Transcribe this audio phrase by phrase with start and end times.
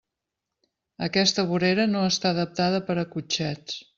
[1.07, 3.81] Aquesta vorera no està adaptada per a cotxets.